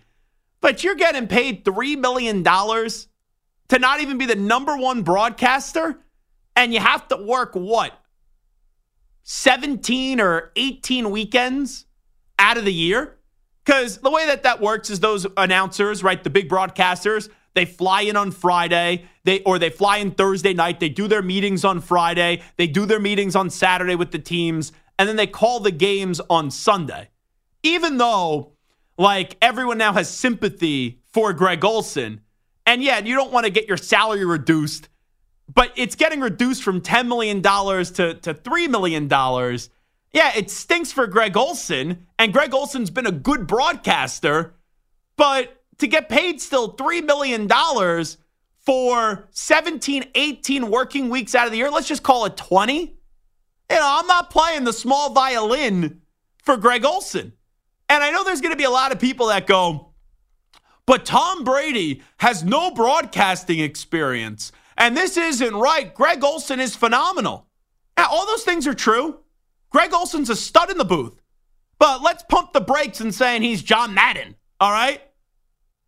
[0.59, 5.99] But you're getting paid $3 million to not even be the number one broadcaster,
[6.55, 7.93] and you have to work what?
[9.21, 11.85] 17 or 18 weekends
[12.39, 13.19] out of the year?
[13.65, 18.01] Because the way that that works is those announcers, right, the big broadcasters, they fly
[18.01, 21.79] in on Friday, they or they fly in Thursday night, they do their meetings on
[21.79, 25.71] Friday, they do their meetings on Saturday with the teams, and then they call the
[25.71, 27.09] games on Sunday.
[27.61, 28.53] Even though
[28.97, 32.21] like everyone now has sympathy for Greg Olsen,
[32.65, 34.89] and yeah, you don't want to get your salary reduced,
[35.53, 39.07] but it's getting reduced from $10 million to, to $3 million.
[40.13, 44.53] Yeah, it stinks for Greg Olsen, and Greg Olsen's been a good broadcaster,
[45.17, 47.49] but to get paid still $3 million
[48.59, 52.79] for 17, 18 working weeks out of the year, let's just call it 20.
[53.71, 56.01] You know, I'm not playing the small violin
[56.43, 57.33] for Greg Olsen.
[57.89, 59.93] And I know there's going to be a lot of people that go,
[60.85, 64.51] but Tom Brady has no broadcasting experience.
[64.77, 65.93] And this isn't right.
[65.93, 67.47] Greg Olsen is phenomenal.
[67.97, 69.19] Now, all those things are true.
[69.73, 71.19] Greg Olsen's a stud in the booth.
[71.79, 74.35] But let's pump the brakes and saying he's John Madden.
[74.59, 75.01] All right?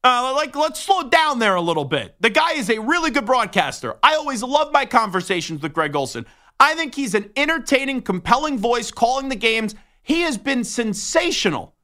[0.04, 2.16] Uh, like, let's slow down there a little bit.
[2.20, 3.96] The guy is a really good broadcaster.
[4.04, 6.26] I always love my conversations with Greg Olsen.
[6.60, 9.74] I think he's an entertaining, compelling voice calling the games.
[10.04, 11.76] He has been sensational,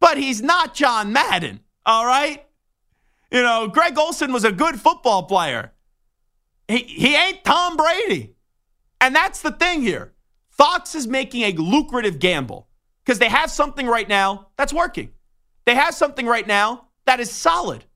[0.00, 1.60] but he's not John Madden.
[1.86, 2.46] All right?
[3.30, 5.72] You know, Greg Olsen was a good football player.
[6.68, 8.34] He, he ain't Tom Brady.
[9.00, 10.12] And that's the thing here.
[10.60, 12.68] Fox is making a lucrative gamble
[13.02, 15.10] because they have something right now that's working.
[15.64, 17.86] They have something right now that is solid.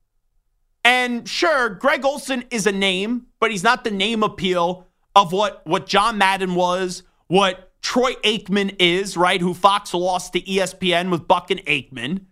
[0.83, 5.61] And sure, Greg Olsen is a name, but he's not the name appeal of what,
[5.67, 9.39] what John Madden was, what Troy Aikman is, right?
[9.39, 12.25] Who Fox lost to ESPN with Buck and Aikman.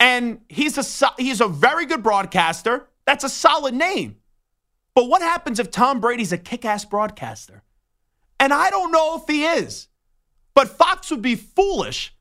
[0.00, 2.88] And he's a he's a very good broadcaster.
[3.04, 4.16] That's a solid name.
[4.94, 7.62] But what happens if Tom Brady's a kick-ass broadcaster?
[8.42, 9.86] And I don't know if he is.
[10.52, 12.12] But Fox would be foolish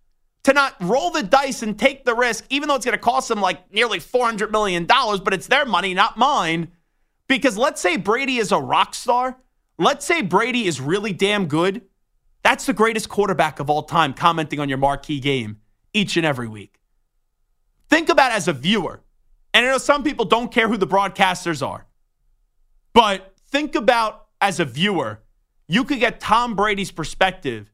[0.44, 3.28] to not roll the dice and take the risk, even though it's going to cost
[3.28, 6.68] them like nearly $400 million, but it's their money, not mine.
[7.28, 9.40] Because let's say Brady is a rock star.
[9.80, 11.82] Let's say Brady is really damn good.
[12.44, 15.58] That's the greatest quarterback of all time commenting on your marquee game
[15.92, 16.80] each and every week.
[17.90, 19.02] Think about as a viewer.
[19.56, 21.88] And I know some people don't care who the broadcasters are,
[22.94, 25.24] but think about as a viewer,
[25.72, 27.72] you could get Tom Brady's perspective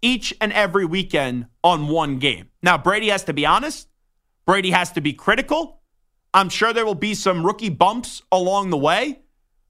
[0.00, 2.50] each and every weekend on one game.
[2.62, 3.88] Now, Brady has to be honest,
[4.46, 5.82] Brady has to be critical.
[6.32, 9.22] I'm sure there will be some rookie bumps along the way,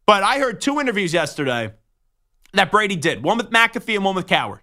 [0.05, 1.73] but I heard two interviews yesterday
[2.53, 4.61] that Brady did one with McAfee and one with Cowherd.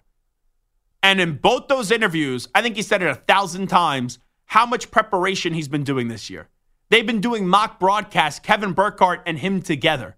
[1.02, 4.92] And in both those interviews, I think he said it a thousand times how much
[4.92, 6.48] preparation he's been doing this year.
[6.90, 10.16] They've been doing mock broadcasts, Kevin Burkhardt and him together.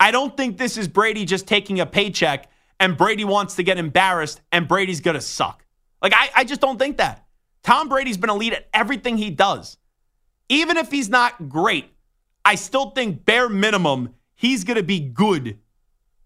[0.00, 3.76] I don't think this is Brady just taking a paycheck and Brady wants to get
[3.76, 5.64] embarrassed and Brady's going to suck.
[6.00, 7.26] Like, I, I just don't think that.
[7.62, 9.76] Tom Brady's been elite at everything he does.
[10.48, 11.92] Even if he's not great,
[12.44, 15.58] I still think bare minimum, he's going to be good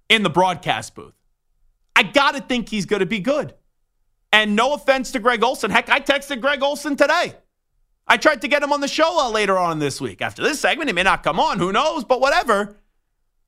[0.09, 1.15] in the broadcast booth.
[1.97, 3.55] I got to think he's going to be good.
[4.33, 5.71] And no offense to Greg Olsen.
[5.71, 7.35] Heck, I texted Greg Olsen today.
[8.07, 10.23] I tried to get him on the show uh, later on this week.
[10.23, 11.59] After this segment, he may not come on.
[11.59, 12.05] Who knows?
[12.05, 12.77] But whatever.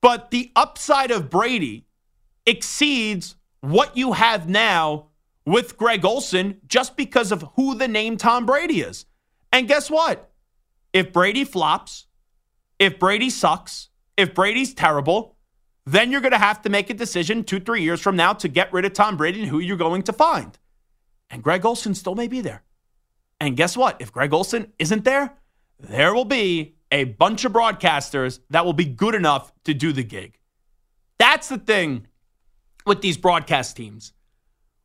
[0.01, 1.87] But the upside of Brady
[2.47, 5.09] exceeds what you have now
[5.45, 9.07] with Greg Olsen just because of who the name Tom Brady is.
[9.53, 10.31] And guess what?
[10.93, 12.07] If Brady flops,
[12.79, 15.37] if Brady sucks, if Brady's terrible,
[15.85, 18.49] then you're going to have to make a decision two, three years from now to
[18.49, 20.59] get rid of Tom Brady and who you're going to find.
[21.31, 22.63] And Greg Olsen still may be there.
[23.41, 24.01] And guess what?
[24.01, 25.35] If Greg Olsen isn't there,
[25.79, 30.05] there will be a bunch of broadcasters that will be good enough to do the
[30.05, 30.39] gig.
[31.19, 32.07] That's the thing
[32.85, 34.13] with these broadcast teams.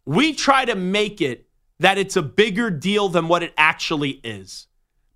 [0.06, 1.48] We try to make it
[1.80, 4.68] that it's a bigger deal than what it actually is.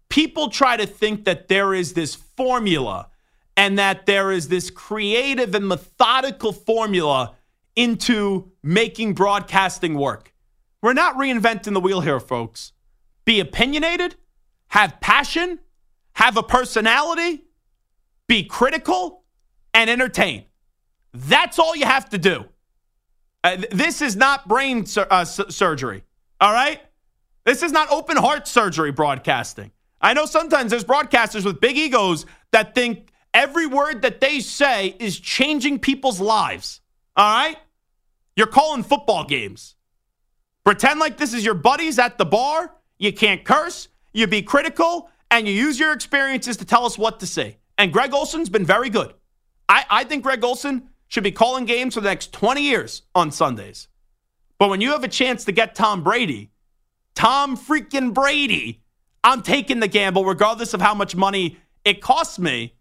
[0.09, 3.09] People try to think that there is this formula
[3.57, 7.35] and that there is this creative and methodical formula
[7.75, 10.33] into making broadcasting work.
[10.81, 12.73] We're not reinventing the wheel here, folks.
[13.25, 14.15] Be opinionated,
[14.69, 15.59] have passion,
[16.15, 17.43] have a personality,
[18.27, 19.23] be critical,
[19.73, 20.45] and entertain.
[21.13, 22.45] That's all you have to do.
[23.43, 26.03] Uh, this is not brain sur- uh, surgery,
[26.41, 26.81] all right?
[27.45, 29.71] This is not open heart surgery broadcasting.
[30.01, 34.95] I know sometimes there's broadcasters with big egos that think every word that they say
[34.99, 36.81] is changing people's lives,
[37.15, 37.57] all right?
[38.35, 39.75] You're calling football games.
[40.63, 42.73] Pretend like this is your buddies at the bar.
[42.97, 43.89] You can't curse.
[44.13, 45.09] You be critical.
[45.35, 47.57] And you use your experiences to tell us what to say.
[47.77, 49.13] And Greg Olsen's been very good.
[49.67, 53.31] I, I think Greg Olsen should be calling games for the next 20 years on
[53.31, 53.89] Sundays.
[54.59, 56.51] But when you have a chance to get Tom Brady,
[57.15, 58.81] Tom freaking Brady,
[59.25, 62.75] I'm taking the gamble regardless of how much money it costs me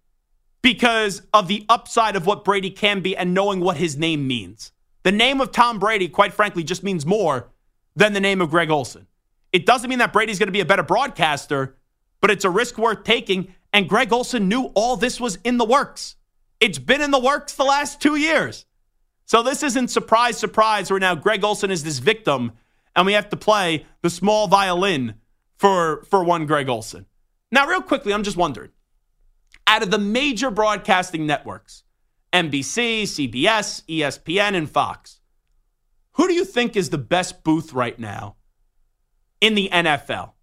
[0.63, 4.71] because of the upside of what Brady can be and knowing what his name means.
[5.03, 7.49] The name of Tom Brady, quite frankly, just means more
[7.97, 9.09] than the name of Greg Olsen.
[9.53, 11.79] It doesn't mean that Brady's going to be a better broadcaster,
[12.25, 13.53] but it's a risk worth taking.
[13.75, 16.17] And Greg Olsen knew all this was in the works.
[16.59, 18.65] It's been in the works the last two years.
[19.27, 22.53] So this isn't surprise, surprise, where now Greg Olsen is this victim
[22.97, 25.17] and we have to play the small violin
[25.59, 27.05] for, for one Greg Olsen.
[27.53, 28.71] Now, real quickly, I'm just wondering
[29.67, 31.83] out of the major broadcasting networks,
[32.33, 35.21] NBC, CBS, ESPN, and Fox,
[36.13, 38.37] who do you think is the best booth right now
[39.43, 40.34] in the NFL?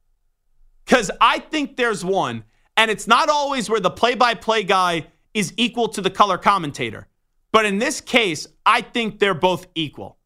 [0.85, 2.43] Because I think there's one,
[2.77, 6.37] and it's not always where the play by play guy is equal to the color
[6.37, 7.07] commentator.
[7.51, 10.17] But in this case, I think they're both equal.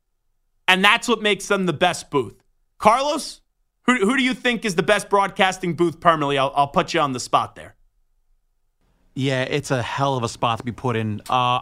[0.68, 2.36] And that's what makes them the best booth.
[2.78, 3.42] Carlos,
[3.86, 6.38] who, who do you think is the best broadcasting booth permanently?
[6.38, 7.76] I'll, I'll put you on the spot there.
[9.14, 11.22] Yeah, it's a hell of a spot to be put in.
[11.30, 11.62] Uh,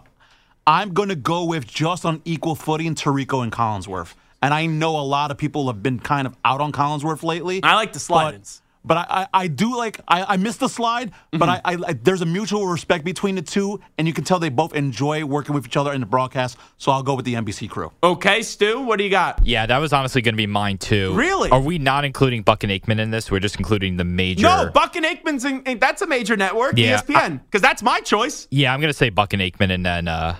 [0.66, 4.16] I'm going to go with just on equal footing Tirico and Collinsworth.
[4.41, 7.62] And I know a lot of people have been kind of out on Collinsworth lately.
[7.64, 8.62] I like the slide-ins.
[8.86, 11.38] But I, I, I, do like I, I missed the slide, mm-hmm.
[11.38, 14.50] but I, I, there's a mutual respect between the two, and you can tell they
[14.50, 16.58] both enjoy working with each other in the broadcast.
[16.78, 17.92] So I'll go with the NBC crew.
[18.04, 19.46] Okay, Stu, what do you got?
[19.46, 21.14] Yeah, that was honestly going to be mine too.
[21.14, 21.50] Really?
[21.50, 23.32] Are we not including Buck and Aikman in this?
[23.32, 24.44] We're just including the major.
[24.44, 28.48] No, Buck and Aikman's in, that's a major network, yeah, ESPN, because that's my choice.
[28.52, 30.36] Yeah, I'm going to say Buck and Aikman, and then uh...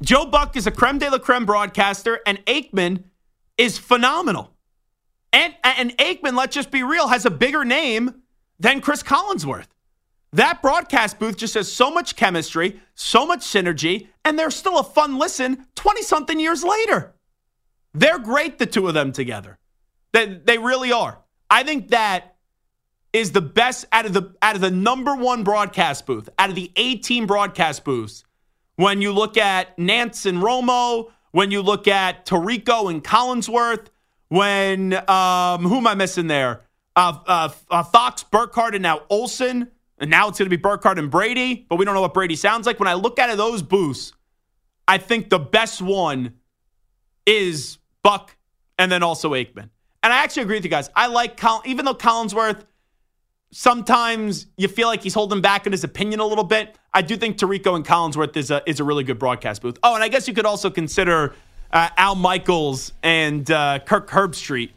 [0.00, 3.04] Joe Buck is a creme de la creme broadcaster, and Aikman
[3.58, 4.52] is phenomenal.
[5.32, 8.22] And and Aikman, let's just be real, has a bigger name
[8.58, 9.68] than Chris Collinsworth.
[10.32, 14.84] That broadcast booth just has so much chemistry, so much synergy, and they're still a
[14.84, 17.14] fun listen 20 something years later.
[17.92, 19.58] They're great, the two of them together.
[20.12, 21.18] They, they really are.
[21.50, 22.36] I think that
[23.12, 26.56] is the best out of the out of the number one broadcast booth, out of
[26.56, 28.24] the 18 broadcast booths.
[28.76, 33.88] When you look at Nance and Romo, when you look at Tirico and Collinsworth,
[34.32, 36.62] when um, who am I missing there?
[36.96, 39.68] uh, uh, uh, Fox, Burkhardt, and now Olsen.
[39.98, 42.34] And now it's going to be Burkhardt and Brady, but we don't know what Brady
[42.34, 42.80] sounds like.
[42.80, 44.12] When I look at those booths,
[44.88, 46.34] I think the best one
[47.24, 48.36] is Buck
[48.78, 49.70] and then also Aikman.
[50.02, 50.90] And I actually agree with you guys.
[50.96, 52.64] I like, even though Collinsworth,
[53.52, 56.76] sometimes you feel like he's holding back on his opinion a little bit.
[56.92, 59.78] I do think Tirico and Collinsworth is a, is a really good broadcast booth.
[59.84, 61.36] Oh, and I guess you could also consider
[61.72, 64.70] uh, Al Michaels and uh, Kirk Herbstreit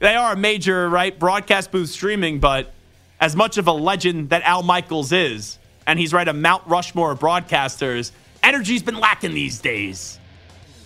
[0.00, 2.72] they are a major, right, broadcast booth streaming, but
[3.20, 7.12] as much of a legend that Al Michaels is, and he's right a Mount Rushmore
[7.12, 10.18] of broadcasters, energy's been lacking these days.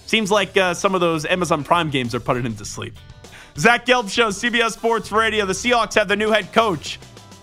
[0.07, 2.95] Seems like uh, some of those Amazon Prime games are putting him to sleep.
[3.59, 5.45] Zach Gelb Show, CBS Sports Radio.
[5.45, 6.99] The Seahawks have their new head coach.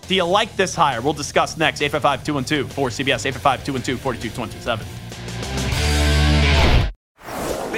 [0.07, 1.01] Do you like this hire?
[1.01, 1.81] We'll discuss next.
[1.83, 4.98] 855 212 for CBS, 855 212 4227.